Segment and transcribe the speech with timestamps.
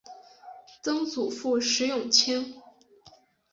[0.81, 2.55] 曾祖父石永清。